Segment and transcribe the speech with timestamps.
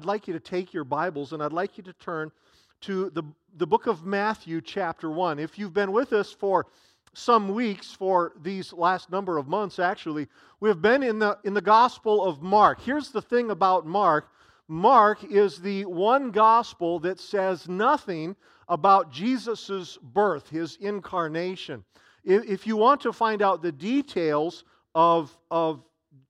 [0.00, 2.32] I'd like you to take your Bibles and I'd like you to turn
[2.80, 3.22] to the,
[3.58, 5.38] the book of Matthew, chapter 1.
[5.38, 6.68] If you've been with us for
[7.12, 10.26] some weeks, for these last number of months actually,
[10.58, 12.80] we have been in the, in the Gospel of Mark.
[12.80, 14.30] Here's the thing about Mark
[14.68, 18.36] Mark is the one gospel that says nothing
[18.70, 21.84] about Jesus' birth, his incarnation.
[22.24, 24.64] If you want to find out the details
[24.94, 25.82] of, of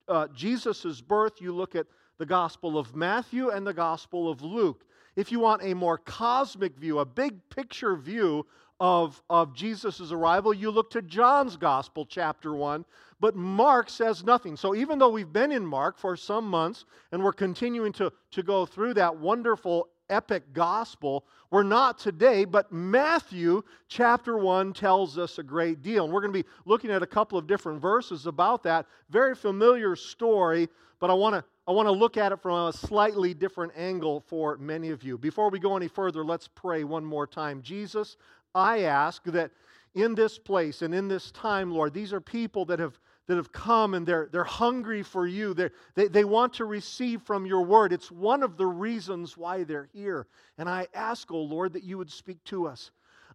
[0.09, 1.87] uh, Jesus' birth, you look at
[2.21, 4.85] the Gospel of Matthew and the Gospel of Luke.
[5.17, 8.45] If you want a more cosmic view, a big picture view
[8.79, 12.85] of, of Jesus' arrival, you look to John's Gospel, chapter 1.
[13.21, 14.59] But Mark says nothing.
[14.59, 18.43] So even though we've been in Mark for some months and we're continuing to, to
[18.43, 25.39] go through that wonderful epic gospel, we're not today, but Matthew chapter 1 tells us
[25.39, 26.05] a great deal.
[26.05, 28.85] And we're going to be looking at a couple of different verses about that.
[29.09, 30.69] Very familiar story,
[30.99, 34.25] but I want to I want to look at it from a slightly different angle
[34.27, 35.17] for many of you.
[35.17, 37.63] Before we go any further, let's pray one more time.
[37.63, 38.17] Jesus,
[38.57, 39.53] I ask that
[39.95, 42.99] in this place and in this time, Lord, these are people that have
[43.29, 45.55] that have come and they're, they're hungry for you.
[45.55, 47.93] They're, they they want to receive from your word.
[47.93, 50.27] It's one of the reasons why they're here.
[50.59, 52.91] And I ask, oh Lord, that you would speak to us.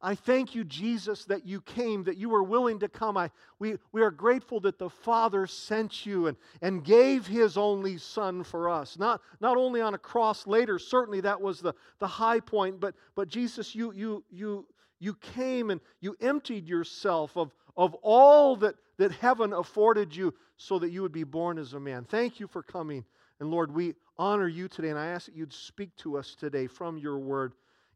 [0.05, 3.17] I thank you, Jesus, that you came, that you were willing to come.
[3.17, 7.97] I, we, we are grateful that the Father sent you and, and gave his only
[7.97, 8.99] Son for us.
[8.99, 12.93] Not, not only on a cross later, certainly that was the, the high point, but,
[13.15, 14.67] but Jesus, you, you, you,
[14.99, 20.77] you came and you emptied yourself of, of all that, that heaven afforded you so
[20.77, 22.03] that you would be born as a man.
[22.03, 23.03] Thank you for coming.
[23.39, 26.67] And Lord, we honor you today, and I ask that you'd speak to us today
[26.67, 27.53] from your word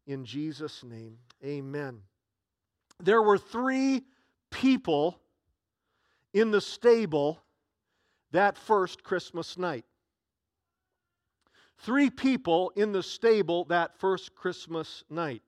[0.08, 1.16] in Jesus' name.
[1.44, 2.00] Amen.
[2.98, 4.04] There were three
[4.50, 5.18] people
[6.34, 7.40] in the stable
[8.32, 9.84] that first Christmas night.
[11.78, 15.42] Three people in the stable that first Christmas night.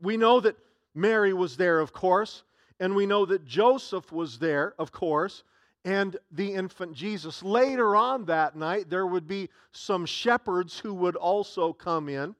[0.00, 0.56] We know that
[0.94, 2.44] Mary was there, of course,
[2.78, 5.42] and we know that Joseph was there, of course,
[5.84, 7.42] and the infant Jesus.
[7.42, 12.34] Later on that night, there would be some shepherds who would also come in.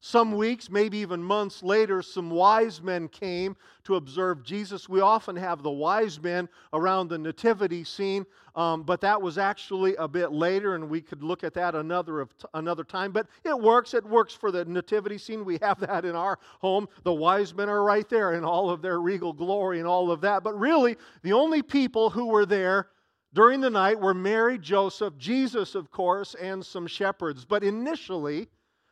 [0.00, 4.88] Some weeks, maybe even months later, some wise men came to observe Jesus.
[4.88, 9.96] We often have the wise men around the nativity scene, um, but that was actually
[9.96, 13.10] a bit later, and we could look at that another, of t- another time.
[13.10, 13.92] But it works.
[13.92, 15.44] It works for the nativity scene.
[15.44, 16.88] We have that in our home.
[17.02, 20.20] The wise men are right there in all of their regal glory and all of
[20.20, 20.44] that.
[20.44, 22.86] But really, the only people who were there
[23.32, 27.44] during the night were Mary, Joseph, Jesus, of course, and some shepherds.
[27.44, 28.48] But initially,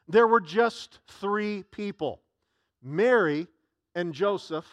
[0.08, 2.20] there were just three people
[2.82, 3.48] Mary
[3.94, 4.66] and Joseph,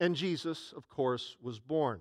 [0.00, 2.00] and Jesus, of course, was born.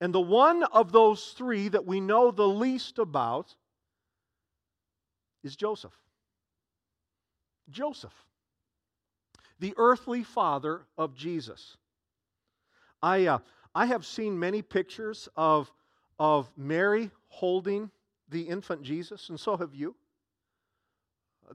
[0.00, 3.54] And the one of those three that we know the least about
[5.42, 5.94] is Joseph.
[7.70, 8.14] Joseph,
[9.58, 11.76] the earthly father of Jesus.
[13.02, 13.38] I, uh,
[13.74, 15.72] I have seen many pictures of,
[16.18, 17.90] of Mary holding
[18.28, 19.96] the infant Jesus, and so have you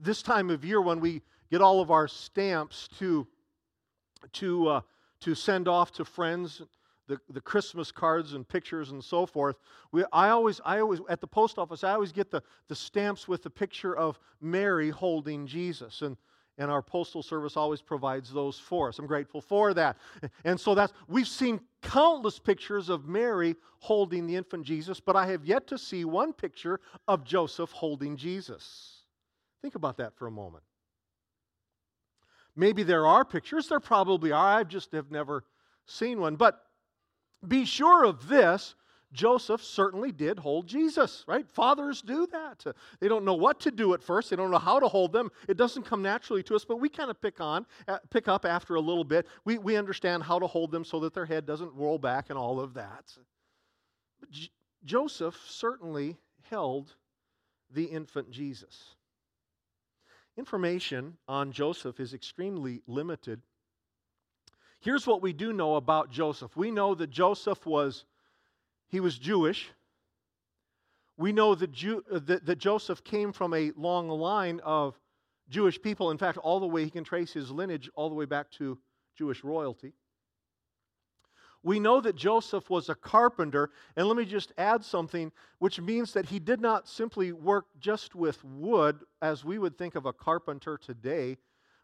[0.00, 3.26] this time of year when we get all of our stamps to,
[4.32, 4.80] to, uh,
[5.20, 6.62] to send off to friends,
[7.06, 9.56] the, the Christmas cards and pictures and so forth,
[9.92, 13.28] we, I, always, I always, at the post office, I always get the, the stamps
[13.28, 16.02] with the picture of Mary holding Jesus.
[16.02, 16.16] And,
[16.58, 18.98] and our postal service always provides those for us.
[18.98, 19.96] I'm grateful for that.
[20.44, 25.26] And so that's we've seen countless pictures of Mary holding the infant Jesus, but I
[25.26, 28.93] have yet to see one picture of Joseph holding Jesus.
[29.64, 30.62] Think about that for a moment.
[32.54, 34.58] Maybe there are pictures, there probably are.
[34.58, 35.42] I just have never
[35.86, 36.36] seen one.
[36.36, 36.60] But
[37.48, 38.74] be sure of this
[39.10, 41.48] Joseph certainly did hold Jesus, right?
[41.48, 42.62] Fathers do that.
[43.00, 44.28] They don't know what to do at first.
[44.28, 45.30] They don't know how to hold them.
[45.48, 48.44] It doesn't come naturally to us, but we kind of pick on, uh, pick up
[48.44, 49.26] after a little bit.
[49.46, 52.38] We, we understand how to hold them so that their head doesn't roll back and
[52.38, 53.16] all of that.
[54.20, 54.50] But J-
[54.84, 56.96] Joseph certainly held
[57.70, 58.94] the infant Jesus.
[60.36, 63.40] Information on Joseph is extremely limited.
[64.80, 66.56] Here's what we do know about Joseph.
[66.56, 68.04] We know that Joseph was
[68.88, 69.70] he was Jewish.
[71.16, 74.98] We know that, Jew, uh, that, that Joseph came from a long line of
[75.48, 76.10] Jewish people.
[76.10, 78.78] In fact, all the way he can trace his lineage all the way back to
[79.16, 79.94] Jewish royalty
[81.64, 83.70] we know that Joseph was a carpenter.
[83.96, 88.14] And let me just add something, which means that he did not simply work just
[88.14, 91.38] with wood, as we would think of a carpenter today,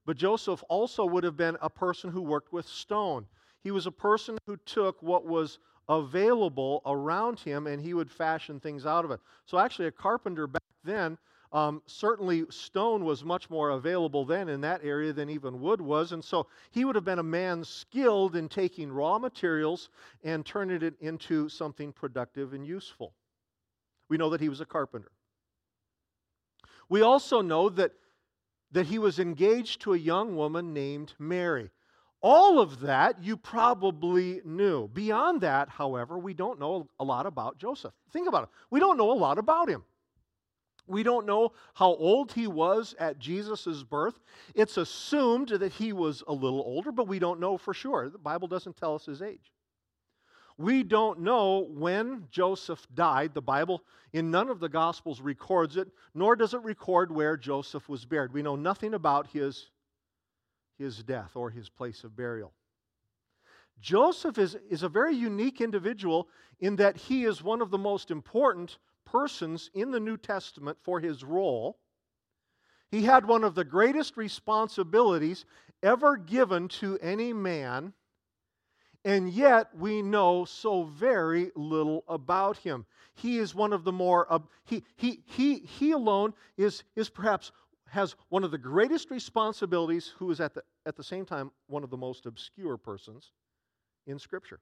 [0.07, 3.27] but Joseph also would have been a person who worked with stone.
[3.63, 8.61] He was a person who took what was available around him and he would fashion
[8.61, 9.21] things out of it.
[9.47, 11.19] So, actually, a carpenter back then.
[11.53, 16.13] Um, certainly, stone was much more available then in that area than even wood was.
[16.13, 19.89] And so he would have been a man skilled in taking raw materials
[20.23, 23.15] and turning it into something productive and useful.
[24.09, 25.11] We know that he was a carpenter.
[26.89, 27.93] We also know that,
[28.73, 31.71] that he was engaged to a young woman named Mary.
[32.23, 34.89] All of that you probably knew.
[34.89, 37.95] Beyond that, however, we don't know a lot about Joseph.
[38.13, 38.49] Think about it.
[38.71, 39.83] We don't know a lot about him.
[40.91, 44.19] We don't know how old he was at Jesus' birth.
[44.57, 48.11] It's assumed that he was a little older, but we don't know for sure.
[48.11, 49.53] The Bible doesn't tell us his age.
[50.59, 53.35] We don't know when Joseph died.
[53.35, 57.89] The Bible, in none of the Gospels, records it, nor does it record where Joseph
[57.89, 58.33] was buried.
[58.33, 59.71] We know nothing about his,
[60.77, 62.53] his death or his place of burial.
[63.81, 66.29] Joseph is, is a very unique individual
[66.59, 71.01] in that he is one of the most important persons in the New Testament for
[71.01, 71.79] his role.
[72.91, 75.45] He had one of the greatest responsibilities
[75.83, 77.93] ever given to any man,
[79.05, 82.85] and yet we know so very little about him.
[83.15, 87.53] He is one of the more, uh, he, he, he, he alone is, is perhaps
[87.91, 91.83] has one of the greatest responsibilities, who is at the, at the same time one
[91.83, 93.33] of the most obscure persons
[94.07, 94.61] in Scripture.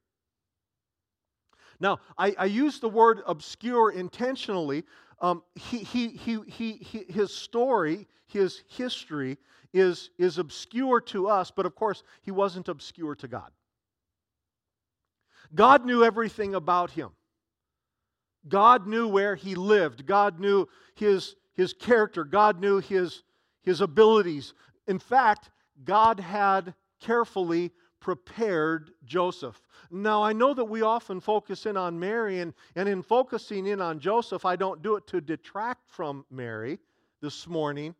[1.80, 4.84] Now, I, I use the word obscure intentionally.
[5.20, 6.40] Um, he, he, he,
[6.72, 9.38] he, his story, his history
[9.72, 13.50] is, is obscure to us, but of course, he wasn't obscure to God.
[15.54, 17.10] God knew everything about him.
[18.48, 20.06] God knew where he lived.
[20.06, 22.24] God knew his, his character.
[22.24, 23.22] God knew his,
[23.62, 24.54] his abilities.
[24.86, 25.50] In fact,
[25.84, 29.60] God had carefully prepared Joseph.
[29.90, 33.80] Now, I know that we often focus in on Mary, and, and in focusing in
[33.80, 36.78] on Joseph, I don't do it to detract from Mary
[37.20, 37.94] this morning.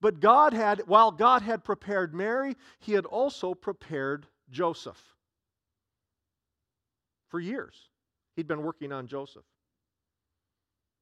[0.00, 5.02] But God had, while God had prepared Mary, He had also prepared Joseph.
[7.28, 7.88] For years,
[8.36, 9.44] He'd been working on Joseph.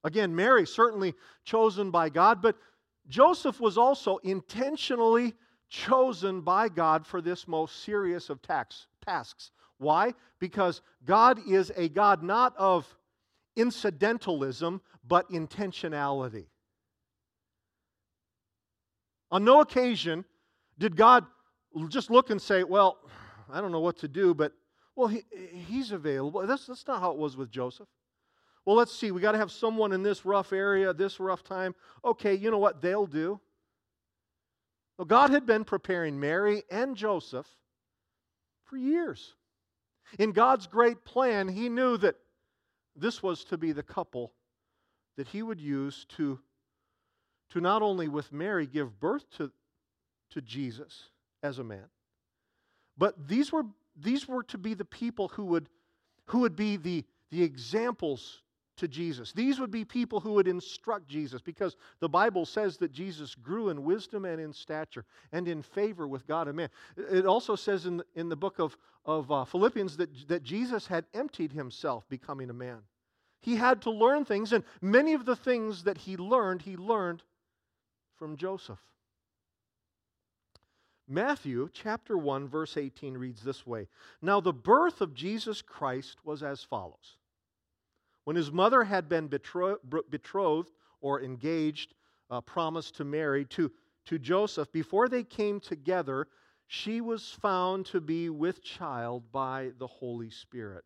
[0.02, 1.14] Again, Mary certainly
[1.44, 2.56] chosen by God, but
[3.08, 5.34] Joseph was also intentionally
[5.68, 9.50] chosen by God for this most serious of tax, tasks.
[9.78, 10.14] Why?
[10.38, 12.86] Because God is a God not of
[13.56, 16.46] incidentalism, but intentionality.
[19.30, 20.24] On no occasion
[20.78, 21.26] did God
[21.88, 22.98] just look and say, Well,
[23.52, 24.52] I don't know what to do, but,
[24.94, 25.22] well, he,
[25.69, 26.46] he's available.
[26.46, 27.88] That's, that's not how it was with Joseph.
[28.64, 29.12] Well, let's see.
[29.12, 31.74] We got to have someone in this rough area, this rough time.
[32.04, 33.40] Okay, you know what they'll do?
[35.04, 37.46] God had been preparing Mary and Joseph
[38.64, 39.34] for years.
[40.19, 42.16] In God's great plan, He knew that
[42.94, 44.32] this was to be the couple
[45.16, 46.38] that He would use to,
[47.50, 49.50] to not only with Mary give birth to,
[50.31, 51.10] to Jesus
[51.43, 51.88] as a man,
[52.96, 53.64] but these were,
[53.94, 55.69] these were to be the people who would,
[56.26, 58.43] who would be the, the examples
[58.76, 59.32] to Jesus.
[59.32, 63.70] These would be people who would instruct Jesus because the Bible says that Jesus grew
[63.70, 66.69] in wisdom and in stature and in favor with God and man.
[66.96, 70.87] It also says in the, in the book of, of uh, Philippians that, that Jesus
[70.87, 72.81] had emptied himself becoming a man.
[73.40, 77.22] He had to learn things, and many of the things that he learned, he learned
[78.17, 78.81] from Joseph.
[81.08, 83.86] Matthew chapter 1, verse 18 reads this way
[84.20, 87.19] Now the birth of Jesus Christ was as follows.
[88.26, 91.94] When his mother had been betrothed or engaged,
[92.28, 93.70] uh, promised to marry to,
[94.06, 96.26] to Joseph, before they came together,
[96.66, 100.84] she was found to be with child by the Holy Spirit.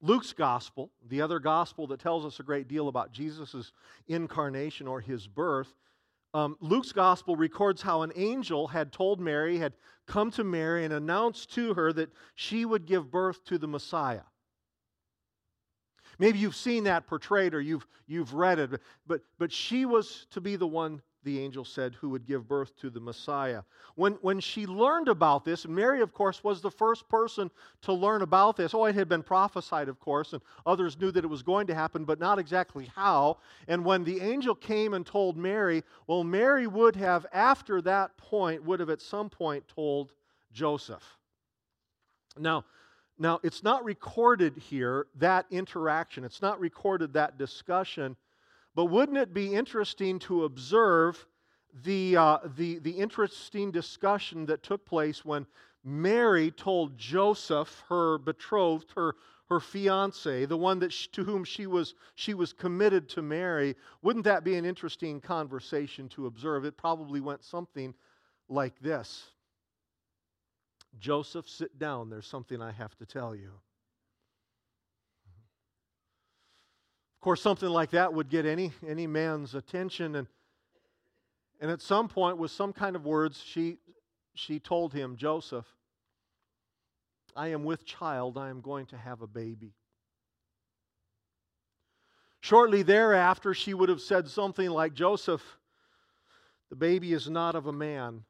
[0.00, 3.72] Luke's gospel, the other gospel that tells us a great deal about Jesus'
[4.06, 5.74] incarnation or his birth,
[6.32, 9.72] um, Luke's gospel records how an angel had told Mary, had
[10.06, 14.22] come to Mary and announced to her that she would give birth to the Messiah.
[16.18, 20.40] Maybe you've seen that portrayed or you've, you've read it, but, but she was to
[20.40, 23.62] be the one, the angel said, who would give birth to the Messiah.
[23.94, 27.50] When, when she learned about this, Mary, of course, was the first person
[27.82, 28.74] to learn about this.
[28.74, 31.74] Oh, it had been prophesied, of course, and others knew that it was going to
[31.74, 33.38] happen, but not exactly how.
[33.68, 38.62] And when the angel came and told Mary, well, Mary would have, after that point,
[38.64, 40.12] would have at some point told
[40.52, 41.16] Joseph.
[42.38, 42.64] Now,
[43.18, 46.24] now, it's not recorded here, that interaction.
[46.24, 48.16] It's not recorded, that discussion.
[48.74, 51.24] But wouldn't it be interesting to observe
[51.84, 55.46] the, uh, the, the interesting discussion that took place when
[55.84, 59.14] Mary told Joseph, her betrothed, her,
[59.48, 63.76] her fiance, the one that she, to whom she was, she was committed to marry,
[64.02, 66.64] wouldn't that be an interesting conversation to observe?
[66.64, 67.94] It probably went something
[68.48, 69.33] like this
[70.98, 72.10] Joseph, sit down.
[72.10, 73.50] There's something I have to tell you.
[77.16, 80.14] Of course, something like that would get any, any man's attention.
[80.16, 80.26] And,
[81.60, 83.78] and at some point, with some kind of words, she,
[84.34, 85.66] she told him, Joseph,
[87.34, 89.72] I am with child, I am going to have a baby.
[92.40, 95.58] Shortly thereafter, she would have said something like, Joseph,
[96.68, 98.24] the baby is not of a man,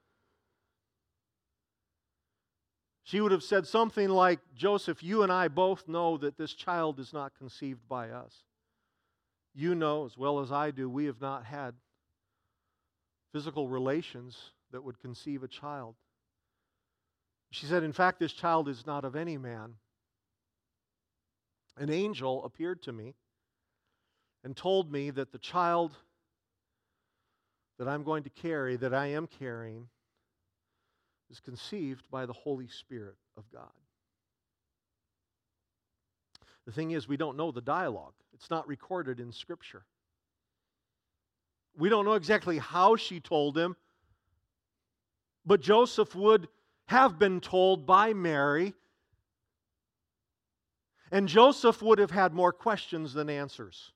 [3.05, 6.99] she would have said something like, Joseph, you and I both know that this child
[6.99, 8.35] is not conceived by us.
[9.55, 11.75] You know as well as I do, we have not had
[13.33, 14.37] physical relations
[14.73, 15.97] that would conceive a child.
[17.51, 19.75] She said, In fact, this child is not of any man.
[21.77, 23.15] An angel appeared to me
[24.43, 25.93] and told me that the child
[27.79, 29.89] that I'm going to carry, that I am carrying,
[31.35, 33.73] is conceived by the Holy Spirit of God.
[36.65, 39.85] The thing is, we don't know the dialogue, it's not recorded in Scripture.
[41.77, 43.75] We don't know exactly how she told him,
[45.45, 46.47] but Joseph would
[46.87, 48.73] have been told by Mary,
[51.11, 53.91] and Joseph would have had more questions than answers.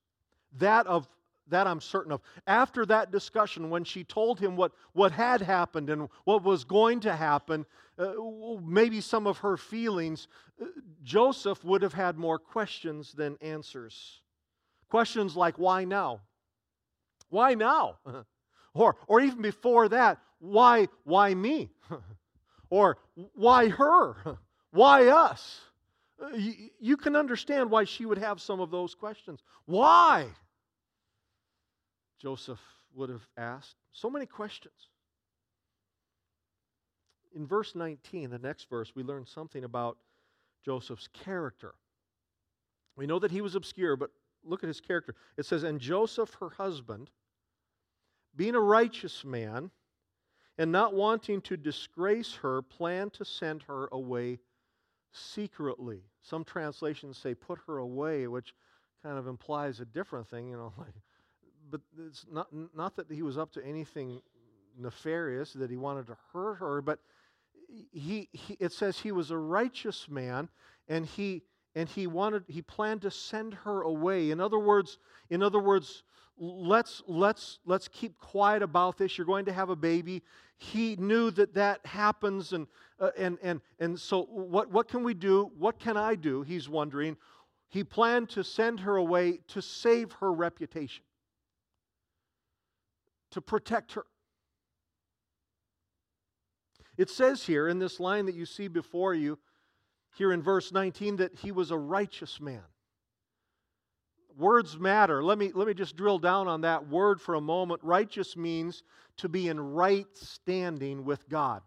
[0.58, 1.08] That of
[1.50, 2.20] that I'm certain of.
[2.46, 7.00] After that discussion, when she told him what, what had happened and what was going
[7.00, 7.66] to happen,
[7.98, 8.12] uh,
[8.64, 10.28] maybe some of her feelings,
[10.60, 10.66] uh,
[11.02, 14.20] Joseph would have had more questions than answers.
[14.88, 16.20] Questions like, why now?
[17.28, 17.98] Why now?
[18.74, 21.70] or, or even before that, why, why me?
[22.70, 22.98] or
[23.34, 24.38] why her?
[24.70, 25.62] Why us?
[26.22, 29.40] Uh, you, you can understand why she would have some of those questions.
[29.64, 30.26] Why?
[32.18, 32.60] Joseph
[32.94, 33.76] would have asked.
[33.92, 34.88] So many questions.
[37.34, 39.98] In verse 19, the next verse, we learn something about
[40.64, 41.74] Joseph's character.
[42.96, 44.10] We know that he was obscure, but
[44.44, 45.14] look at his character.
[45.36, 47.10] It says, And Joseph, her husband,
[48.34, 49.70] being a righteous man,
[50.58, 54.40] and not wanting to disgrace her, planned to send her away
[55.12, 56.02] secretly.
[56.22, 58.54] Some translations say put her away, which
[59.02, 60.94] kind of implies a different thing, you know, like
[61.70, 64.20] but it's not, not that he was up to anything
[64.78, 66.98] nefarious, that he wanted to hurt her, but
[67.92, 70.48] he, he, it says he was a righteous man
[70.88, 71.42] and he
[71.74, 74.30] and he wanted he planned to send her away.
[74.30, 74.98] In other words
[75.28, 76.02] in other words
[76.38, 79.18] let's let's let's keep quiet about this.
[79.18, 80.22] You're going to have a baby.
[80.56, 82.66] He knew that that happens and
[82.98, 85.50] uh, and and and so what what can we do?
[85.58, 86.42] What can i do?
[86.42, 87.16] He's wondering.
[87.70, 91.04] He planned to send her away to save her reputation
[93.32, 94.04] to protect her.
[96.96, 99.38] It says here in this line that you see before you,
[100.16, 102.62] here in verse 19, that he was a righteous man.
[104.36, 105.22] Words matter.
[105.22, 107.82] Let me, let me just drill down on that word for a moment.
[107.82, 108.82] Righteous means
[109.18, 111.62] to be in right standing with God.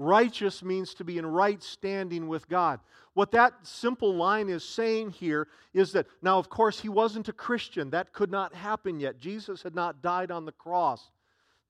[0.00, 2.80] Righteous means to be in right standing with God.
[3.12, 7.34] What that simple line is saying here is that, now, of course, he wasn't a
[7.34, 7.90] Christian.
[7.90, 9.18] That could not happen yet.
[9.18, 11.10] Jesus had not died on the cross.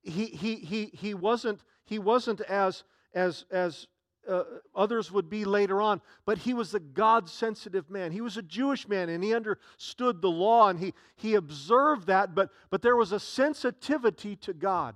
[0.05, 2.85] He, he, he, he, wasn't, he wasn't as,
[3.15, 3.89] as, as
[4.29, 4.45] uh,
[4.77, 8.13] others would be later on, but he was a God sensitive man.
[8.13, 12.37] He was a Jewish man and he understood the law and he, he observed that,
[12.37, 14.95] but, but there was a sensitivity to God.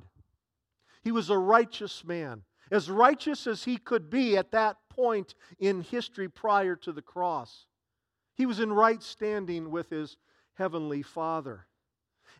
[1.03, 5.83] He was a righteous man as righteous as he could be at that point in
[5.83, 7.67] history prior to the cross.
[8.35, 10.17] He was in right standing with his
[10.55, 11.67] heavenly Father.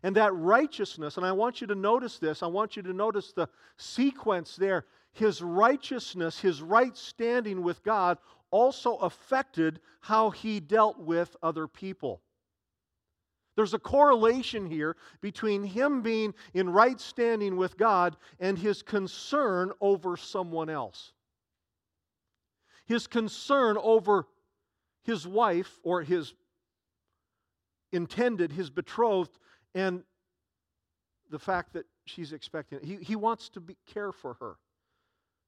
[0.03, 3.31] And that righteousness, and I want you to notice this, I want you to notice
[3.31, 4.85] the sequence there.
[5.13, 8.17] His righteousness, his right standing with God,
[8.51, 12.21] also affected how he dealt with other people.
[13.55, 19.71] There's a correlation here between him being in right standing with God and his concern
[19.79, 21.13] over someone else.
[22.85, 24.27] His concern over
[25.03, 26.33] his wife or his
[27.91, 29.37] intended, his betrothed,
[29.73, 30.03] and
[31.31, 32.79] the fact that she's expecting.
[32.83, 34.57] He, he wants to be, care for her.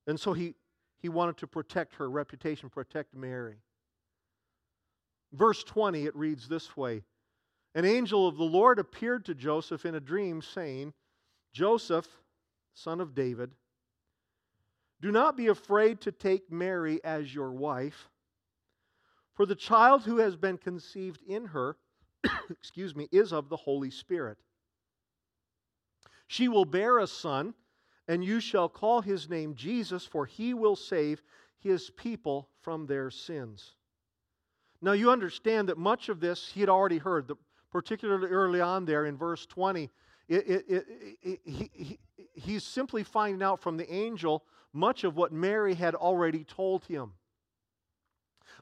[0.08, 0.56] And so he,
[1.00, 3.58] he wanted to protect her reputation, protect Mary.
[5.34, 7.04] Verse 20, it reads this way
[7.78, 10.94] an angel of the Lord appeared to Joseph in a dream, saying,
[11.54, 12.08] Joseph,
[12.74, 13.52] son of David,
[15.00, 18.10] do not be afraid to take Mary as your wife,
[19.36, 21.78] For the child who has been conceived in her,
[22.50, 24.40] excuse me, is of the Holy Spirit.
[26.26, 27.54] She will bear a son,
[28.08, 31.22] and you shall call his name Jesus, for he will save
[31.60, 33.76] his people from their sins.
[34.82, 37.28] Now, you understand that much of this he had already heard,
[37.78, 39.92] particularly early on there in verse 20.
[40.28, 42.00] It, it, it, he, he,
[42.34, 44.44] he's simply finding out from the angel
[44.74, 47.14] much of what Mary had already told him.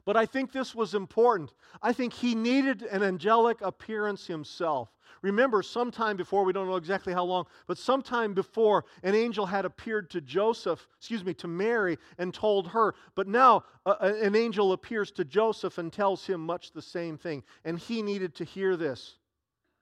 [0.04, 1.54] But I think this was important.
[1.80, 4.90] I think he needed an angelic appearance himself.
[5.22, 9.64] Remember, sometime before, we don't know exactly how long, but sometime before, an angel had
[9.64, 12.94] appeared to Joseph, excuse me, to Mary, and told her.
[13.14, 13.64] But now,
[14.00, 17.42] an angel appears to Joseph and tells him much the same thing.
[17.64, 19.18] And he needed to hear this.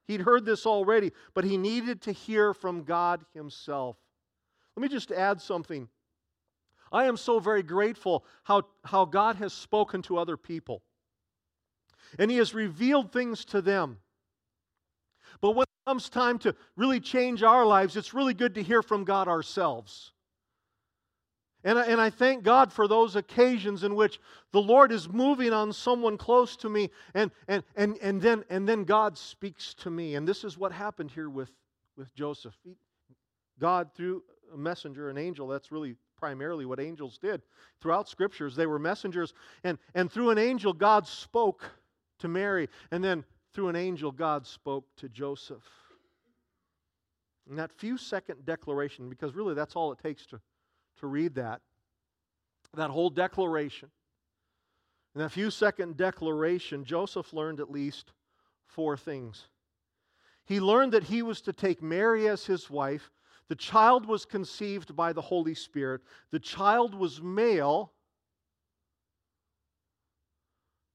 [0.06, 3.96] He'd heard this already, but he needed to hear from God himself.
[4.76, 5.88] Let me just add something
[6.94, 10.80] I am so very grateful how, how God has spoken to other people.
[12.18, 13.98] And He has revealed things to them.
[15.44, 18.80] But when it comes time to really change our lives, it's really good to hear
[18.80, 20.12] from God ourselves.
[21.62, 24.20] And I, and I thank God for those occasions in which
[24.52, 28.66] the Lord is moving on someone close to me, and, and, and, and, then, and
[28.66, 30.14] then God speaks to me.
[30.14, 31.50] And this is what happened here with,
[31.94, 32.54] with Joseph.
[33.60, 34.22] God, through
[34.54, 37.42] a messenger, an angel, that's really primarily what angels did.
[37.82, 39.34] Throughout scriptures, they were messengers.
[39.62, 41.70] And, and through an angel, God spoke
[42.20, 42.70] to Mary.
[42.90, 45.64] And then through an angel, God spoke to Joseph.
[47.49, 50.40] And that few second declaration, because really that's all it takes to,
[50.99, 51.61] to read that,
[52.75, 53.90] that whole declaration.
[55.14, 58.12] In that few second declaration, Joseph learned at least
[58.66, 59.46] four things.
[60.46, 63.11] He learned that he was to take Mary as his wife
[63.49, 66.00] the child was conceived by the Holy Spirit.
[66.30, 67.92] The child was male,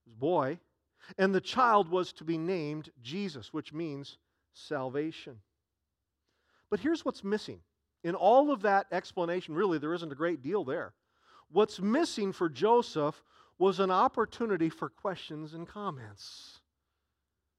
[0.06, 0.60] his boy,
[1.18, 4.18] and the child was to be named Jesus, which means
[4.54, 5.38] salvation.
[6.70, 7.60] But here's what's missing.
[8.04, 10.94] In all of that explanation, really, there isn't a great deal there.
[11.52, 13.24] What's missing for Joseph
[13.58, 16.60] was an opportunity for questions and comments.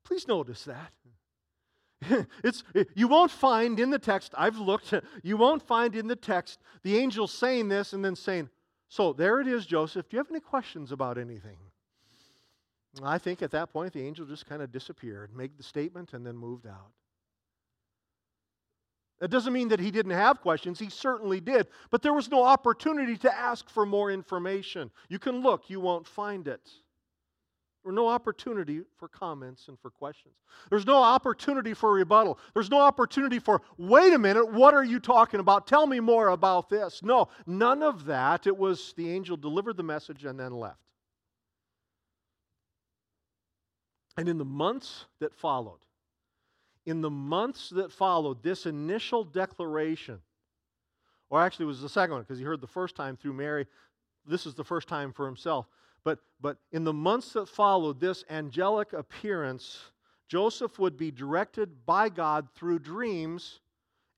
[0.04, 0.92] Please notice that.
[2.42, 6.60] it's, you won't find in the text, I've looked, you won't find in the text
[6.82, 8.48] the angel saying this and then saying,
[8.88, 10.08] So there it is, Joseph.
[10.08, 11.58] Do you have any questions about anything?
[13.02, 16.26] I think at that point the angel just kind of disappeared, made the statement, and
[16.26, 16.90] then moved out.
[19.20, 20.78] That doesn't mean that he didn't have questions.
[20.78, 21.68] He certainly did.
[21.90, 24.90] But there was no opportunity to ask for more information.
[25.08, 26.70] You can look, you won't find it.
[27.84, 30.34] There's no opportunity for comments and for questions.
[30.68, 32.38] There's no opportunity for rebuttal.
[32.54, 35.66] There's no opportunity for, wait a minute, what are you talking about?
[35.66, 37.02] Tell me more about this.
[37.02, 38.46] No, none of that.
[38.46, 40.89] It was the angel delivered the message and then left.
[44.16, 45.80] And in the months that followed,
[46.86, 50.20] in the months that followed this initial declaration,
[51.28, 53.66] or actually it was the second one because he heard the first time through Mary,
[54.26, 55.66] this is the first time for himself.
[56.04, 59.78] But, but in the months that followed this angelic appearance,
[60.28, 63.60] Joseph would be directed by God through dreams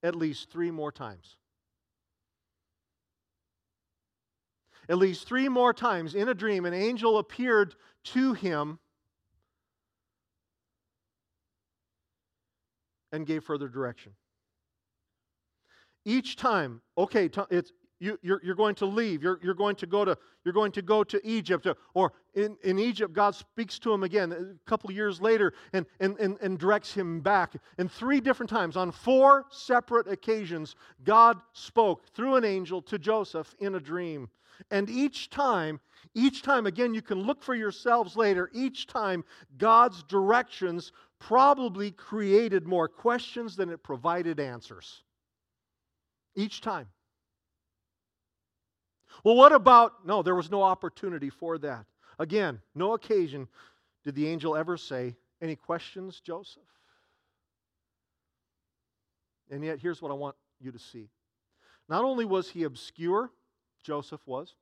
[0.01, 1.37] at least three more times.
[4.89, 7.75] At least three more times in a dream, an angel appeared
[8.05, 8.79] to him
[13.13, 14.11] and gave further direction.
[16.03, 17.71] Each time, okay, it's
[18.03, 19.23] you, you're, you're going to leave.
[19.23, 21.65] You're, you're, going to go to, you're going to go to Egypt.
[21.65, 25.53] Uh, or in, in Egypt, God speaks to him again uh, a couple years later
[25.71, 27.55] and, and, and, and directs him back.
[27.77, 33.55] And three different times, on four separate occasions, God spoke through an angel to Joseph
[33.59, 34.27] in a dream.
[34.69, 35.79] And each time,
[36.13, 39.23] each time, again, you can look for yourselves later, each time,
[39.57, 40.91] God's directions
[41.27, 45.03] probably created more questions than it provided answers.
[46.35, 46.87] Each time.
[49.23, 50.05] Well, what about?
[50.05, 51.85] No, there was no opportunity for that.
[52.19, 53.47] Again, no occasion
[54.03, 56.63] did the angel ever say, Any questions, Joseph?
[59.49, 61.09] And yet, here's what I want you to see.
[61.87, 63.31] Not only was he obscure,
[63.83, 64.55] Joseph was,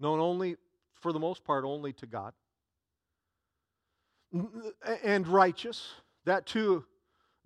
[0.00, 0.56] known only,
[0.94, 2.32] for the most part, only to God,
[5.02, 5.88] and righteous.
[6.24, 6.84] That too,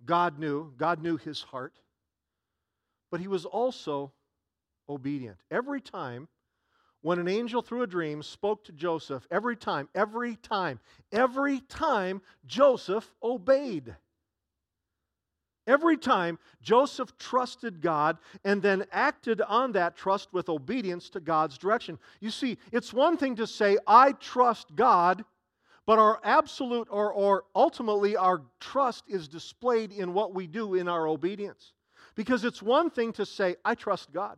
[0.05, 0.73] God knew.
[0.77, 1.73] God knew his heart.
[3.11, 4.11] But he was also
[4.89, 5.37] obedient.
[5.51, 6.27] Every time
[7.01, 10.79] when an angel through a dream spoke to Joseph, every time, every time,
[11.11, 13.95] every time, Joseph obeyed.
[15.67, 21.57] Every time Joseph trusted God and then acted on that trust with obedience to God's
[21.57, 21.99] direction.
[22.21, 25.25] You see, it's one thing to say, I trust God,
[25.87, 30.87] but our absolute or, or ultimately our trust is displayed in what we do in
[30.87, 31.73] our obedience.
[32.13, 34.37] Because it's one thing to say, I trust God.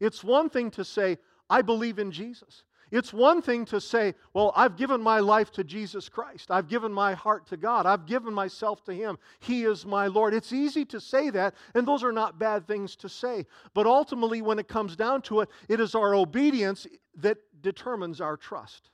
[0.00, 1.16] It's one thing to say,
[1.48, 2.64] I believe in Jesus.
[2.90, 6.50] It's one thing to say, Well, I've given my life to Jesus Christ.
[6.50, 7.86] I've given my heart to God.
[7.86, 9.16] I've given myself to Him.
[9.38, 10.34] He is my Lord.
[10.34, 13.46] It's easy to say that, and those are not bad things to say.
[13.74, 18.36] But ultimately, when it comes down to it, it is our obedience that determines our
[18.36, 18.90] trust.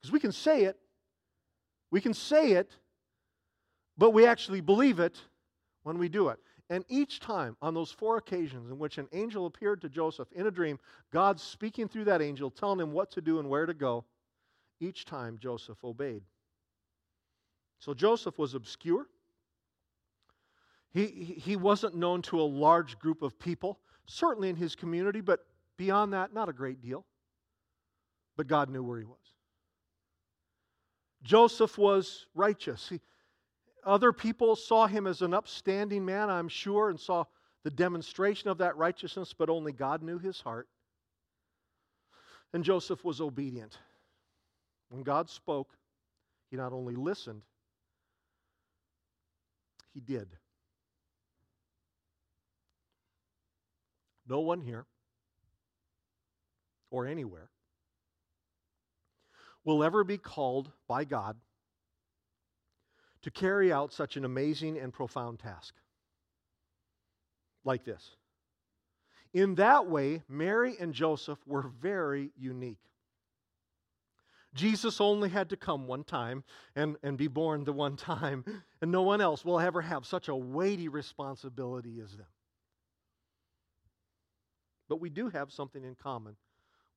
[0.00, 0.78] Because we can say it,
[1.94, 2.72] we can say it,
[3.96, 5.16] but we actually believe it
[5.84, 6.40] when we do it.
[6.68, 10.48] And each time on those four occasions in which an angel appeared to Joseph in
[10.48, 10.80] a dream,
[11.12, 14.04] God speaking through that angel, telling him what to do and where to go,
[14.80, 16.24] each time Joseph obeyed.
[17.78, 19.06] So Joseph was obscure.
[20.92, 25.46] He, he wasn't known to a large group of people, certainly in his community, but
[25.76, 27.06] beyond that, not a great deal.
[28.36, 29.23] But God knew where he was.
[31.24, 32.88] Joseph was righteous.
[32.90, 33.00] He,
[33.84, 37.24] other people saw him as an upstanding man, I'm sure, and saw
[37.64, 40.68] the demonstration of that righteousness, but only God knew his heart.
[42.52, 43.78] And Joseph was obedient.
[44.90, 45.70] When God spoke,
[46.50, 47.42] he not only listened,
[49.92, 50.28] he did.
[54.28, 54.86] No one here
[56.90, 57.48] or anywhere
[59.64, 61.36] will ever be called by God
[63.22, 65.74] to carry out such an amazing and profound task.
[67.64, 68.16] Like this.
[69.32, 72.78] In that way, Mary and Joseph were very unique.
[74.54, 76.44] Jesus only had to come one time
[76.76, 78.44] and, and be born the one time,
[78.80, 82.26] and no one else will ever have such a weighty responsibility as them.
[84.88, 86.36] But we do have something in common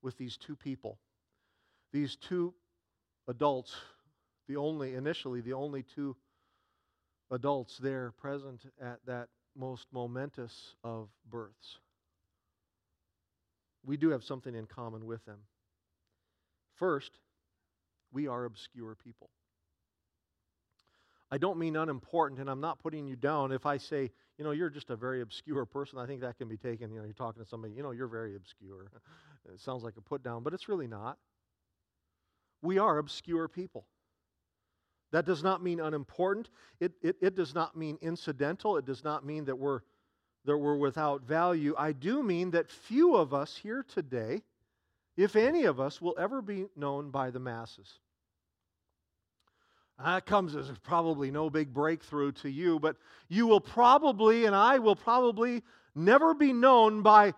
[0.03, 0.99] with these two people,
[1.97, 2.53] these two
[3.27, 3.75] adults
[4.47, 6.15] the only, initially, the only two
[7.31, 11.79] adults there present at that most momentous of births.
[13.83, 15.39] We do have something in common with them.
[16.75, 17.11] First,
[18.13, 19.29] we are obscure people.
[21.31, 24.51] I don't mean unimportant, and I'm not putting you down if I say, you know,
[24.51, 25.97] you're just a very obscure person.
[25.97, 28.07] I think that can be taken, you know, you're talking to somebody, you know, you're
[28.07, 28.91] very obscure.
[29.53, 31.17] It sounds like a put down, but it's really not.
[32.61, 33.85] We are obscure people.
[35.11, 36.49] That does not mean unimportant.
[36.79, 38.77] It, it, it does not mean incidental.
[38.77, 39.81] It does not mean that we're,
[40.45, 41.73] that we're without value.
[41.77, 44.41] I do mean that few of us here today,
[45.15, 47.99] if any of us, will ever be known by the masses.
[49.99, 52.97] Ah, that comes as probably no big breakthrough to you, but
[53.29, 55.63] you will probably, and I will probably,
[55.95, 57.33] never be known by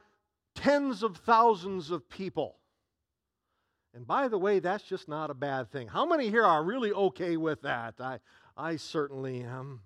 [0.55, 2.58] tens of thousands of people.
[3.93, 5.87] And by the way, that's just not a bad thing.
[5.87, 7.95] How many here are really okay with that?
[7.99, 8.19] I,
[8.55, 9.81] I certainly am.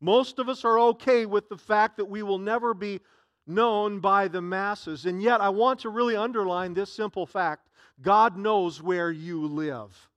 [0.00, 3.00] Most of us are okay with the fact that we will never be
[3.46, 5.06] known by the masses.
[5.06, 7.68] And yet, I want to really underline this simple fact
[8.00, 10.08] God knows where you live.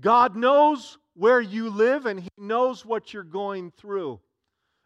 [0.00, 4.20] God knows where you live, and He knows what you're going through.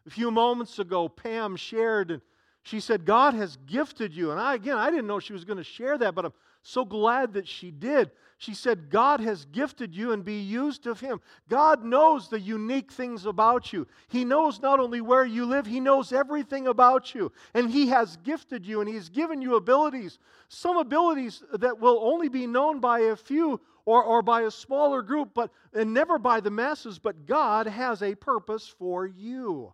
[0.07, 2.21] A few moments ago, Pam shared, and
[2.63, 4.31] she said, God has gifted you.
[4.31, 6.85] And I, again, I didn't know she was going to share that, but I'm so
[6.85, 8.11] glad that she did.
[8.37, 11.21] She said, God has gifted you and be used of Him.
[11.47, 13.87] God knows the unique things about you.
[14.09, 17.31] He knows not only where you live, He knows everything about you.
[17.53, 20.17] And He has gifted you and He's given you abilities,
[20.49, 25.01] some abilities that will only be known by a few or, or by a smaller
[25.01, 26.99] group, but and never by the masses.
[26.99, 29.73] But God has a purpose for you.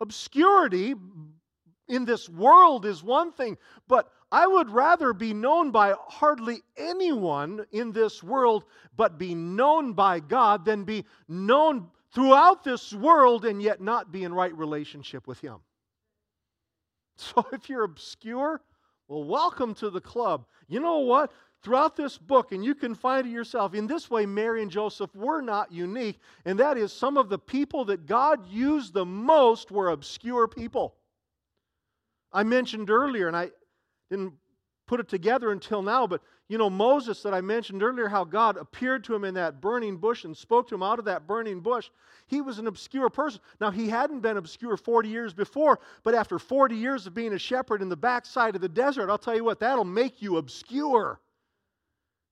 [0.00, 0.94] Obscurity
[1.88, 3.56] in this world is one thing,
[3.88, 8.64] but I would rather be known by hardly anyone in this world,
[8.96, 14.24] but be known by God than be known throughout this world and yet not be
[14.24, 15.58] in right relationship with Him.
[17.20, 18.62] So if you're obscure,
[19.08, 20.46] well, welcome to the club.
[20.68, 21.32] You know what?
[21.64, 25.12] Throughout this book, and you can find it yourself, in this way, Mary and Joseph
[25.16, 29.72] were not unique, and that is some of the people that God used the most
[29.72, 30.94] were obscure people.
[32.32, 33.50] I mentioned earlier, and I
[34.10, 34.34] didn't
[34.86, 38.56] put it together until now, but you know, Moses that I mentioned earlier, how God
[38.56, 41.60] appeared to him in that burning bush and spoke to him out of that burning
[41.60, 41.90] bush.
[42.26, 43.40] He was an obscure person.
[43.60, 47.38] Now, he hadn't been obscure 40 years before, but after 40 years of being a
[47.38, 51.20] shepherd in the backside of the desert, I'll tell you what, that'll make you obscure.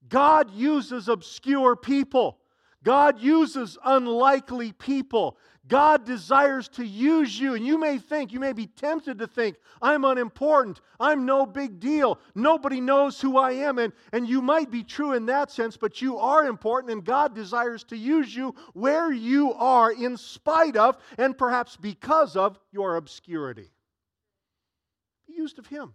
[0.09, 2.39] God uses obscure people.
[2.83, 5.37] God uses unlikely people.
[5.69, 7.55] God desires to use you.
[7.55, 10.81] And you may think, you may be tempted to think, I'm unimportant.
[11.01, 12.21] I'm no big deal.
[12.35, 13.79] Nobody knows who I am.
[13.79, 17.35] And, and you might be true in that sense, but you are important, and God
[17.35, 22.97] desires to use you where you are in spite of, and perhaps because of, your
[22.97, 23.71] obscurity.
[25.27, 25.95] Be used of Him.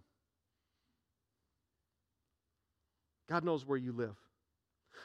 [3.30, 4.16] God knows where you live.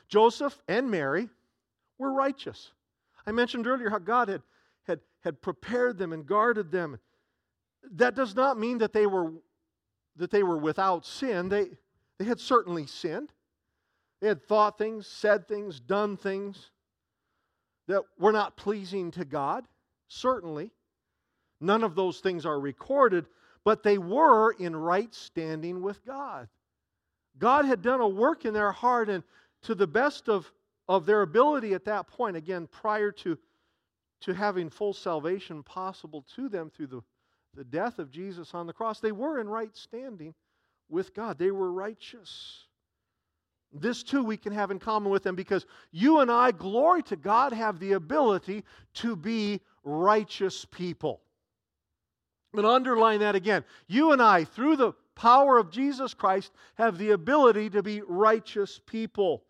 [0.10, 1.30] Joseph and Mary
[1.98, 2.72] were righteous.
[3.26, 4.42] I mentioned earlier how God had,
[5.24, 7.00] had, prepared them and guarded them.
[7.92, 9.32] That does not mean that they were,
[10.16, 11.50] that they were without sin.
[11.50, 11.68] They,
[12.20, 13.32] they had certainly sinned.
[14.22, 16.72] They had thought things, said things, done things
[17.88, 19.66] that were not pleasing to God,
[20.08, 20.72] certainly.
[21.62, 23.28] None of those things are recorded,
[23.64, 26.48] but they were in right standing with God.
[27.38, 29.24] God had done a work in their heart, and
[29.64, 30.52] to the best of
[30.88, 33.38] of their ability at that point, again, prior to,
[34.22, 37.02] to having full salvation possible to them through the,
[37.54, 40.34] the death of Jesus on the cross, they were in right standing
[40.90, 41.38] with God.
[41.38, 42.66] They were righteous.
[43.74, 47.16] This too we can have in common with them because you and I, glory to
[47.16, 48.64] God, have the ability
[48.96, 51.22] to be righteous people.
[52.54, 53.64] But underline that again.
[53.88, 58.80] You and I, through the power of Jesus Christ, have the ability to be righteous
[58.86, 59.44] people.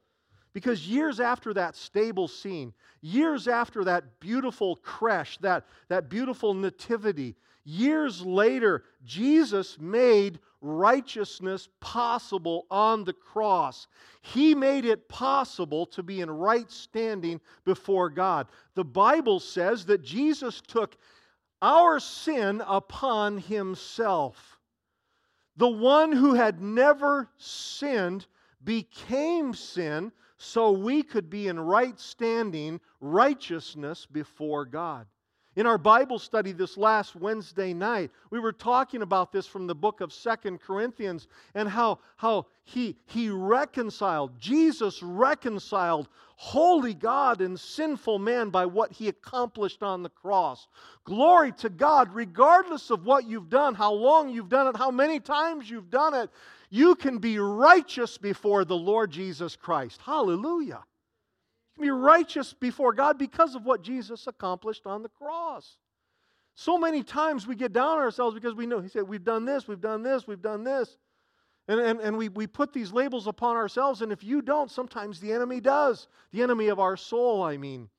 [0.57, 7.35] Because years after that stable scene, years after that beautiful creche, that, that beautiful nativity,
[7.63, 13.85] years later, Jesus made righteousness possible on the cross.
[14.23, 18.47] He made it possible to be in right standing before God.
[18.73, 20.97] The Bible says that Jesus took
[21.61, 24.57] our sin upon himself.
[25.55, 28.25] The one who had never sinned
[28.63, 35.08] became sin so we could be in right standing, righteousness before God.
[35.58, 39.73] In our Bible study this last Wednesday night, we were talking about this from the
[39.73, 47.60] book of Second Corinthians and how, how he, he reconciled, Jesus reconciled holy God and
[47.60, 50.67] sinful man by what he accomplished on the cross.
[51.06, 55.19] Glory to God, regardless of what you've done, how long you've done it, how many
[55.19, 56.30] times you've done it,
[56.69, 60.01] you can be righteous before the Lord Jesus Christ.
[60.06, 60.84] Hallelujah.
[60.84, 65.77] You can be righteous before God because of what Jesus accomplished on the cross.
[66.56, 69.45] So many times we get down on ourselves because we know, He said, we've done
[69.45, 70.97] this, we've done this, we've done this.
[71.67, 75.19] And, and, and we, we put these labels upon ourselves, and if you don't, sometimes
[75.19, 76.08] the enemy does.
[76.32, 77.89] The enemy of our soul, I mean.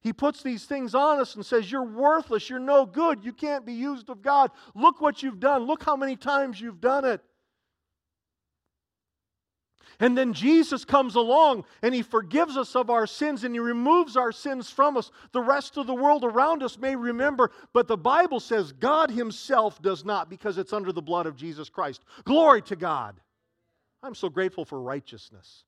[0.00, 2.50] He puts these things on us and says, You're worthless.
[2.50, 3.24] You're no good.
[3.24, 4.50] You can't be used of God.
[4.74, 5.64] Look what you've done.
[5.64, 7.22] Look how many times you've done it.
[10.00, 14.16] And then Jesus comes along and he forgives us of our sins and he removes
[14.16, 15.10] our sins from us.
[15.32, 19.80] The rest of the world around us may remember, but the Bible says God himself
[19.80, 22.02] does not because it's under the blood of Jesus Christ.
[22.24, 23.20] Glory to God.
[24.02, 25.64] I'm so grateful for righteousness.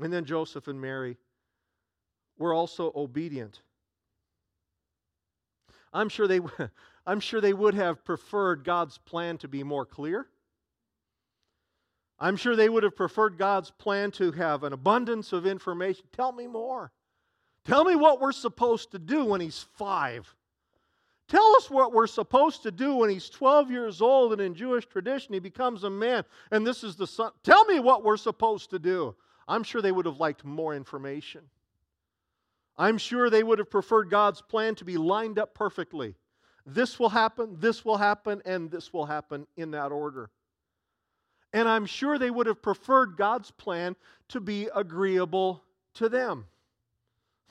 [0.00, 1.16] And then Joseph and Mary
[2.38, 3.60] were also obedient.
[5.92, 6.40] I'm sure they
[7.06, 10.26] I'm sure they would have preferred God's plan to be more clear.
[12.18, 16.04] I'm sure they would have preferred God's plan to have an abundance of information.
[16.12, 16.92] Tell me more.
[17.64, 20.34] Tell me what we're supposed to do when he's five.
[21.28, 24.86] Tell us what we're supposed to do when he's 12 years old and in Jewish
[24.86, 27.30] tradition he becomes a man and this is the son.
[27.44, 29.14] Tell me what we're supposed to do.
[29.46, 31.42] I'm sure they would have liked more information.
[32.76, 36.16] I'm sure they would have preferred God's plan to be lined up perfectly.
[36.72, 40.30] This will happen, this will happen, and this will happen in that order.
[41.52, 43.96] And I'm sure they would have preferred God's plan
[44.28, 46.46] to be agreeable to them.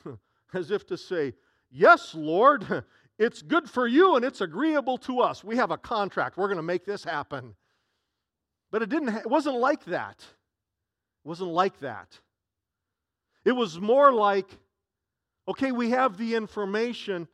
[0.54, 1.34] As if to say,
[1.72, 2.84] Yes, Lord,
[3.20, 5.44] it's good for you and it's agreeable to us.
[5.44, 6.38] We have a contract.
[6.38, 7.56] We're going to make this happen.
[8.72, 10.20] But it didn't it wasn't like that.
[11.26, 12.20] It wasn't like that.
[13.44, 14.48] It was more like
[15.48, 17.28] okay, we have the information,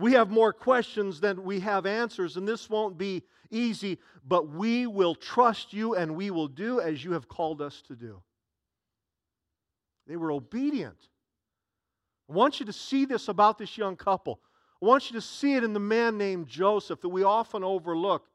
[0.00, 4.86] we have more questions than we have answers, and this won't be easy, but we
[4.86, 8.22] will trust you and we will do as you have called us to do.
[10.06, 11.08] They were obedient.
[12.28, 14.40] I want you to see this about this young couple.
[14.82, 18.29] I want you to see it in the man named Joseph that we often overlook.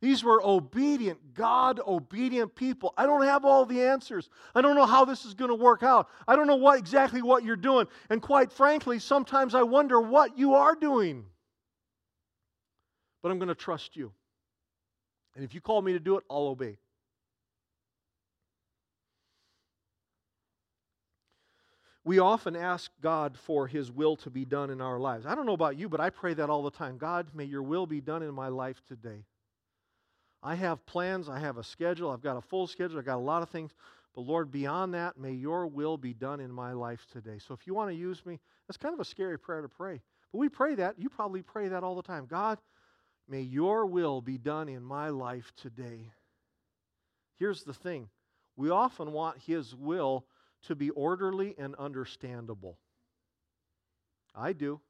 [0.00, 2.94] These were obedient, God obedient people.
[2.96, 4.30] I don't have all the answers.
[4.54, 6.08] I don't know how this is going to work out.
[6.26, 7.86] I don't know what exactly what you're doing.
[8.08, 11.26] And quite frankly, sometimes I wonder what you are doing.
[13.22, 14.12] But I'm going to trust you.
[15.36, 16.78] And if you call me to do it, I'll obey.
[22.04, 25.26] we often ask God for His will to be done in our lives.
[25.26, 26.98] I don't know about you, but I pray that all the time.
[26.98, 29.24] God, may your will be done in my life today.
[30.42, 33.18] I have plans, I have a schedule, I've got a full schedule, I've got a
[33.18, 33.72] lot of things.
[34.14, 37.38] But Lord, beyond that, may your will be done in my life today.
[37.38, 40.00] So if you want to use me, that's kind of a scary prayer to pray.
[40.32, 40.98] But we pray that.
[40.98, 42.26] You probably pray that all the time.
[42.26, 42.58] God,
[43.28, 46.10] may your will be done in my life today.
[47.38, 48.08] Here's the thing
[48.56, 50.26] we often want his will
[50.66, 52.78] to be orderly and understandable.
[54.34, 54.80] I do.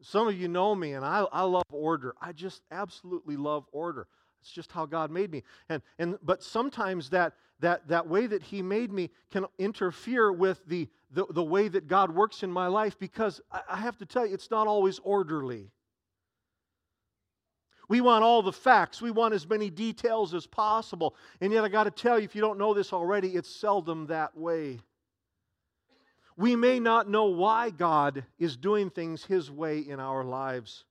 [0.00, 2.14] Some of you know me, and I, I love order.
[2.20, 4.06] I just absolutely love order.
[4.40, 5.42] It's just how God made me.
[5.70, 10.60] And, and, but sometimes that, that, that way that He made me can interfere with
[10.66, 14.06] the, the, the way that God works in my life because I, I have to
[14.06, 15.70] tell you, it's not always orderly.
[17.88, 19.00] We want all the facts.
[19.00, 21.14] We want as many details as possible.
[21.40, 24.06] And yet, I got to tell you, if you don't know this already, it's seldom
[24.06, 24.78] that way.
[26.36, 30.84] We may not know why God is doing things His way in our lives.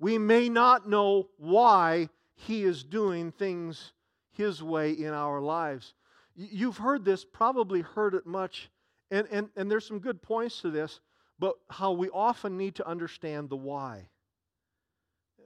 [0.00, 3.92] We may not know why He is doing things
[4.32, 5.94] His way in our lives.
[6.34, 8.70] You've heard this, probably heard it much,
[9.10, 11.00] and, and, and there's some good points to this,
[11.38, 14.08] but how we often need to understand the why.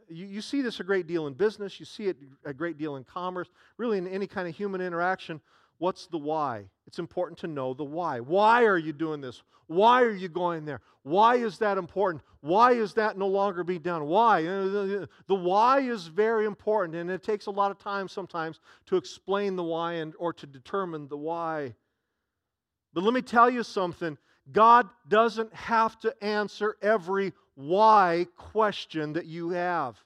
[0.09, 2.96] You, you see this a great deal in business, you see it a great deal
[2.96, 5.40] in commerce, really in any kind of human interaction.
[5.82, 6.66] What's the why?
[6.86, 8.20] It's important to know the why.
[8.20, 9.42] Why are you doing this?
[9.66, 10.80] Why are you going there?
[11.02, 12.22] Why is that important?
[12.40, 14.06] Why is that no longer be done?
[14.06, 14.42] Why?
[14.42, 19.56] The why is very important, and it takes a lot of time sometimes to explain
[19.56, 21.74] the why and, or to determine the why.
[22.92, 24.16] But let me tell you something
[24.52, 29.96] God doesn't have to answer every why question that you have.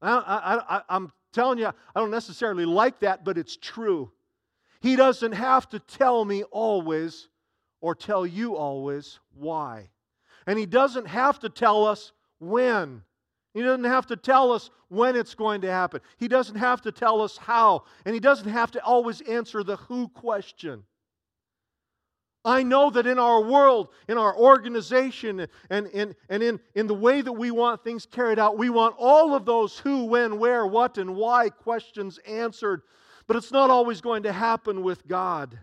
[0.00, 4.12] I, am telling you, I don't necessarily like that, but it's true.
[4.86, 7.26] He doesn't have to tell me always
[7.80, 9.90] or tell you always why.
[10.46, 13.02] And He doesn't have to tell us when.
[13.52, 16.02] He doesn't have to tell us when it's going to happen.
[16.18, 17.82] He doesn't have to tell us how.
[18.04, 20.84] And He doesn't have to always answer the who question.
[22.44, 26.94] I know that in our world, in our organization, and, and, and in, in the
[26.94, 30.64] way that we want things carried out, we want all of those who, when, where,
[30.64, 32.82] what, and why questions answered
[33.26, 35.58] but it's not always going to happen with God.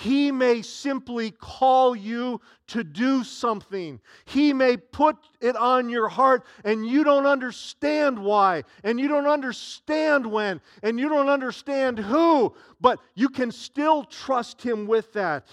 [0.00, 4.00] He may simply call you to do something.
[4.24, 9.26] He may put it on your heart and you don't understand why, and you don't
[9.26, 15.48] understand when, and you don't understand who, but you can still trust Him with that.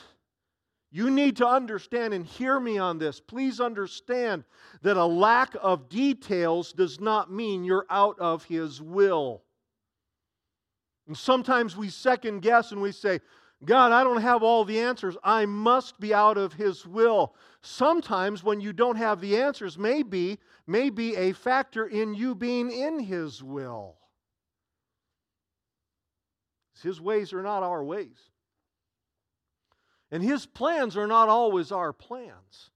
[0.91, 3.19] You need to understand and hear me on this.
[3.19, 4.45] Please understand
[4.81, 9.43] that a lack of details does not mean you're out of His will.
[11.07, 13.21] And sometimes we second guess and we say,
[13.65, 15.17] God, I don't have all the answers.
[15.23, 17.33] I must be out of His will.
[17.61, 22.71] Sometimes when you don't have the answers, maybe may be a factor in you being
[22.71, 23.95] in His will.
[26.83, 28.29] His ways are not our ways.
[30.11, 32.69] And His plans are not always our plans.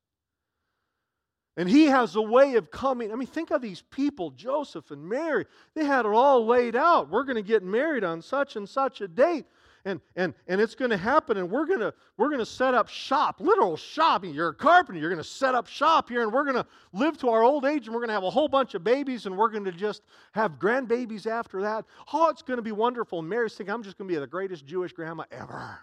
[1.57, 3.11] And he has a way of coming.
[3.11, 5.45] I mean, think of these people, Joseph and Mary.
[5.75, 7.09] They had it all laid out.
[7.09, 9.45] We're going to get married on such and such a date.
[9.83, 12.87] And, and, and it's going to happen, and we're going to, we're to set up
[12.87, 14.23] shop, literal shop.
[14.23, 15.01] You're a carpenter.
[15.01, 17.65] You're going to set up shop here, and we're going to live to our old
[17.65, 19.71] age, and we're going to have a whole bunch of babies, and we're going to
[19.71, 21.85] just have grandbabies after that.
[22.13, 23.19] Oh, it's going to be wonderful.
[23.19, 25.79] And Mary's thinking, I'm just going to be the greatest Jewish grandma ever.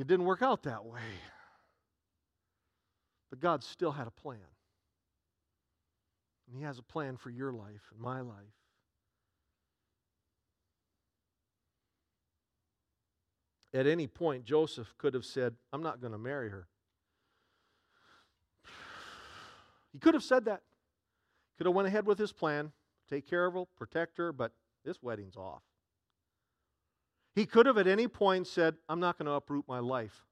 [0.00, 1.00] It didn't work out that way.
[3.34, 4.38] But God still had a plan.
[6.46, 8.36] And He has a plan for your life and my life.
[13.72, 16.68] At any point, Joseph could have said, I'm not going to marry her.
[19.92, 20.62] He could have said that.
[21.58, 22.70] Could have went ahead with his plan,
[23.10, 24.52] take care of her, protect her, but
[24.84, 25.64] this wedding's off.
[27.34, 30.24] He could have at any point said, I'm not going to uproot my life.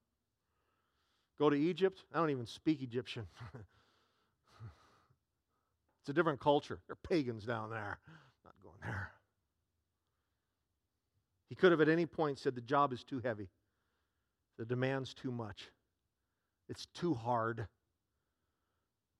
[1.38, 2.04] Go to Egypt.
[2.14, 3.26] I don't even speak Egyptian.
[6.00, 6.80] it's a different culture.
[6.86, 7.98] They're pagans down there.
[8.44, 9.12] Not going there.
[11.48, 13.50] He could have at any point said, The job is too heavy,
[14.58, 15.70] the demand's too much,
[16.68, 17.66] it's too hard.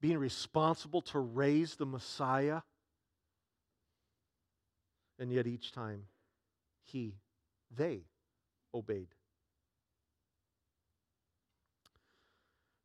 [0.01, 2.63] Being responsible to raise the Messiah.
[5.19, 6.07] And yet each time
[6.83, 7.15] he,
[7.71, 8.07] they
[8.75, 9.15] obeyed.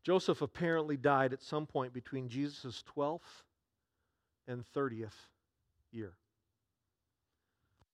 [0.08, 3.20] Joseph apparently died at some point between Jesus' 12th
[4.48, 5.12] and 30th
[5.92, 6.14] year.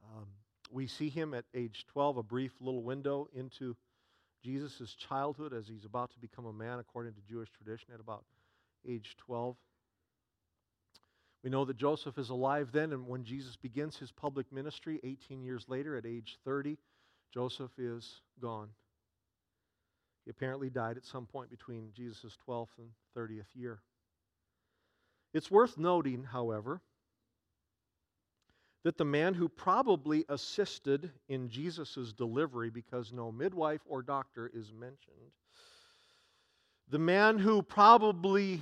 [0.04, 0.28] Um,
[0.72, 3.76] we see him at age 12, a brief little window into
[4.44, 8.26] Jesus' childhood as he's about to become a man according to Jewish tradition at about
[8.88, 9.56] age 12.
[11.44, 15.42] We know that Joseph is alive then, and when Jesus begins his public ministry 18
[15.42, 16.78] years later at age 30,
[17.34, 18.70] Joseph is gone.
[20.26, 23.80] He apparently died at some point between Jesus' 12th and 30th year.
[25.34, 26.82] It's worth noting, however,
[28.84, 34.72] that the man who probably assisted in Jesus' delivery, because no midwife or doctor is
[34.72, 35.32] mentioned,
[36.90, 38.62] the man who probably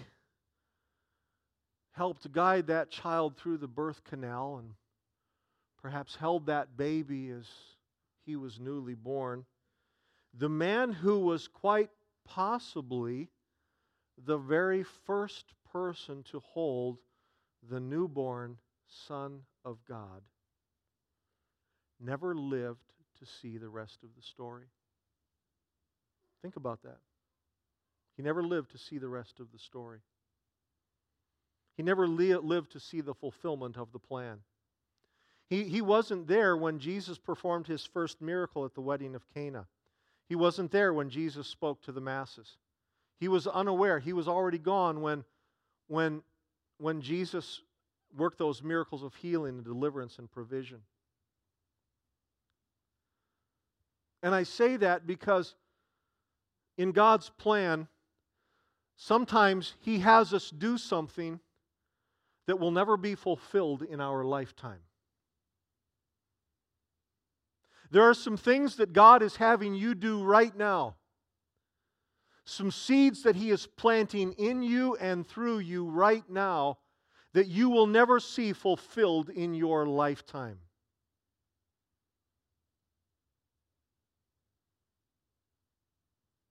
[1.91, 4.71] helped guide that child through the birth canal and
[5.81, 7.45] perhaps held that baby as
[8.25, 9.43] he was newly born,
[10.37, 11.89] the man who was quite
[12.25, 13.29] possibly
[14.25, 16.97] the very first person to hold
[17.69, 18.57] the newborn
[19.07, 20.21] Son of God
[21.99, 24.65] never lived to see the rest of the story.
[26.41, 26.97] Think about that.
[28.17, 29.99] He never lived to see the rest of the story.
[31.77, 34.39] He never li- lived to see the fulfillment of the plan.
[35.49, 39.67] He, he wasn't there when Jesus performed his first miracle at the wedding of Cana.
[40.31, 42.55] He wasn't there when Jesus spoke to the masses.
[43.19, 43.99] He was unaware.
[43.99, 45.25] He was already gone when,
[45.89, 46.21] when,
[46.77, 47.61] when Jesus
[48.15, 50.77] worked those miracles of healing and deliverance and provision.
[54.23, 55.53] And I say that because
[56.77, 57.89] in God's plan,
[58.95, 61.41] sometimes He has us do something
[62.47, 64.79] that will never be fulfilled in our lifetime.
[67.91, 70.95] There are some things that God is having you do right now.
[72.45, 76.77] Some seeds that He is planting in you and through you right now
[77.33, 80.59] that you will never see fulfilled in your lifetime.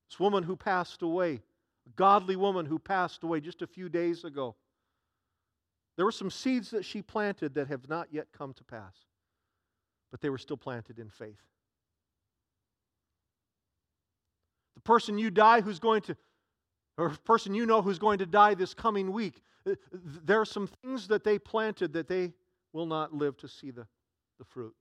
[0.09, 1.43] This woman who passed away,
[1.86, 4.57] a godly woman who passed away just a few days ago,
[5.97, 8.95] there were some seeds that she planted that have not yet come to pass,
[10.11, 11.41] but they were still planted in faith.
[14.77, 16.17] The person you die who's going to,
[16.97, 19.75] or person you know who's going to die this coming week, uh,
[20.25, 22.33] there are some things that they planted that they
[22.73, 23.87] will not live to see the,
[24.39, 24.75] the fruit.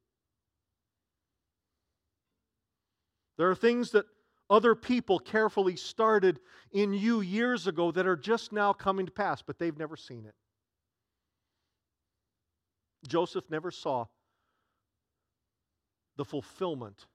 [3.38, 4.06] There are things that
[4.50, 6.40] other people carefully started
[6.72, 10.26] in you years ago that are just now coming to pass, but they've never seen
[10.26, 10.34] it.
[13.08, 14.06] Joseph never saw
[16.20, 17.06] the fulfillment,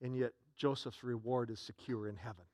[0.00, 2.46] and yet Joseph's reward is secure in heaven.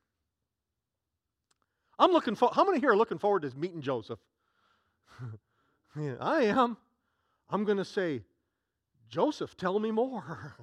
[2.00, 4.18] I'm looking for, how many here are looking forward to meeting Joseph?
[5.96, 6.76] yeah, I am.
[7.48, 8.22] I'm going to say,
[9.08, 10.56] Joseph, tell me more.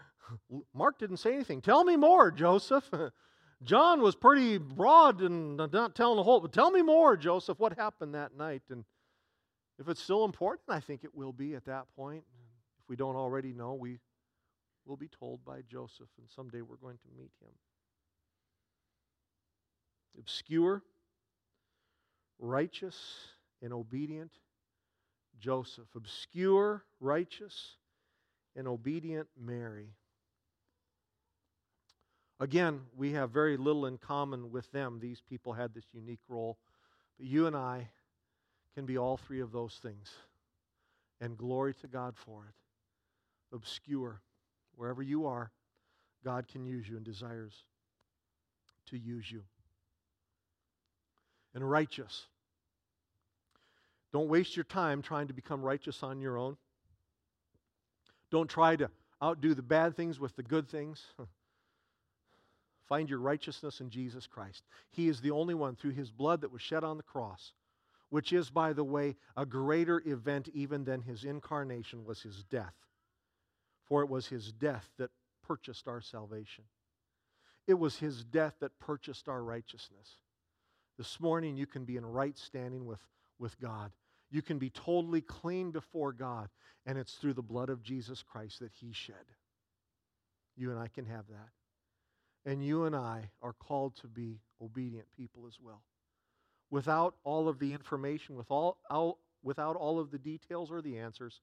[0.74, 1.60] Mark didn't say anything.
[1.60, 2.90] Tell me more, Joseph.
[3.62, 7.78] John was pretty broad and not telling the whole, but tell me more, Joseph, what
[7.78, 8.62] happened that night.
[8.68, 8.84] And
[9.78, 12.24] if it's still important, I think it will be at that point.
[12.82, 13.98] If we don't already know, we
[14.88, 17.52] will be told by Joseph, and someday we're going to meet him
[20.18, 20.82] obscure,
[22.38, 22.96] righteous,
[23.62, 24.32] and obedient
[25.38, 25.88] Joseph.
[25.94, 27.76] Obscure, righteous,
[28.56, 29.94] and obedient Mary.
[32.40, 34.98] Again, we have very little in common with them.
[35.00, 36.58] These people had this unique role.
[37.18, 37.88] But you and I
[38.74, 40.12] can be all three of those things.
[41.20, 43.54] And glory to God for it.
[43.54, 44.20] Obscure.
[44.78, 45.50] Wherever you are,
[46.24, 47.64] God can use you and desires
[48.86, 49.42] to use you
[51.52, 52.26] and righteous.
[54.12, 56.56] Don't waste your time trying to become righteous on your own.
[58.30, 58.88] Don't try to
[59.20, 61.02] outdo the bad things with the good things.
[62.88, 64.62] Find your righteousness in Jesus Christ.
[64.90, 67.52] He is the only one through his blood that was shed on the cross,
[68.10, 72.74] which is, by the way, a greater event even than his incarnation was his death.
[73.88, 75.10] For it was his death that
[75.46, 76.64] purchased our salvation.
[77.66, 80.08] It was his death that purchased our righteousness.
[80.96, 83.00] This morning, you can be in right standing with,
[83.38, 83.92] with God.
[84.30, 86.48] You can be totally clean before God,
[86.84, 89.14] and it's through the blood of Jesus Christ that He shed.
[90.56, 92.50] You and I can have that.
[92.50, 95.82] And you and I are called to be obedient people as well.
[96.70, 100.98] Without all of the information, with all, all, without all of the details or the
[100.98, 101.40] answers,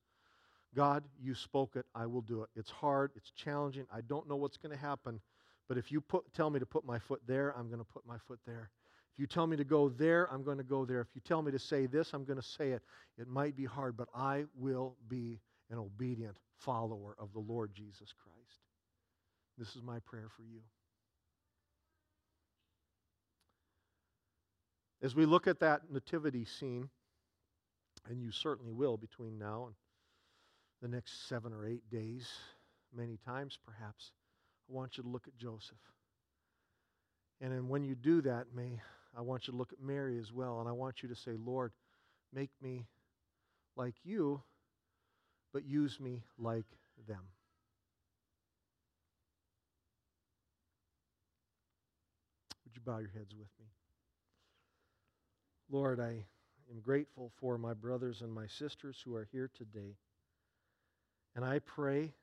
[0.76, 1.86] God, you spoke it.
[1.96, 2.50] I will do it.
[2.56, 3.12] It's hard.
[3.16, 3.86] It's challenging.
[3.94, 5.22] I don't know what's going to happen.
[5.68, 8.06] But if you put, tell me to put my foot there, I'm going to put
[8.06, 8.70] my foot there.
[9.14, 11.00] If you tell me to go there, I'm going to go there.
[11.00, 12.84] If you tell me to say this, I'm going to say it.
[13.18, 15.40] It might be hard, but I will be
[15.72, 18.60] an obedient follower of the Lord Jesus Christ.
[19.58, 20.60] This is my prayer for you.
[25.02, 26.90] As we look at that nativity scene,
[28.10, 29.76] and you certainly will between now and
[30.82, 32.28] the next seven or eight days,
[32.96, 34.12] many times perhaps,
[34.70, 35.78] I want you to look at Joseph.
[37.42, 38.82] And then when you do that, may
[39.18, 41.32] I want you to look at Mary as well, and I want you to say,
[41.38, 41.72] Lord,
[42.34, 42.86] make me
[43.76, 44.42] like you,
[45.54, 46.66] but use me like
[47.08, 47.22] them.
[52.66, 53.68] Would you bow your heads with me?
[55.70, 56.26] Lord, I
[56.72, 59.96] am grateful for my brothers and my sisters who are here today.
[61.36, 62.14] And I pray,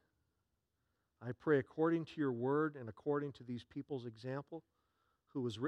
[1.21, 4.63] I pray according to your word and according to these people's example,
[5.29, 5.61] who was written.